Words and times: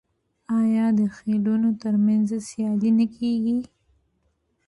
آیا 0.61 0.85
د 0.99 1.01
خیلونو 1.15 1.69
ترمنځ 1.81 2.29
سیالي 2.47 2.91
نه 2.99 3.05
کیږي؟ 3.15 3.57